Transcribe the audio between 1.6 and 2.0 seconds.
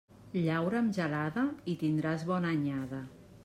i